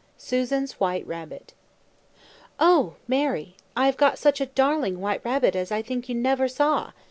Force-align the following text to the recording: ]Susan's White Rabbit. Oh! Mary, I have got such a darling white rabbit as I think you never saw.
]Susan's 0.18 0.72
White 0.72 1.06
Rabbit. 1.06 1.54
Oh! 2.60 2.96
Mary, 3.08 3.56
I 3.74 3.86
have 3.86 3.96
got 3.96 4.18
such 4.18 4.38
a 4.38 4.44
darling 4.52 5.00
white 5.00 5.24
rabbit 5.24 5.56
as 5.56 5.72
I 5.72 5.80
think 5.80 6.10
you 6.10 6.14
never 6.14 6.46
saw. 6.46 6.92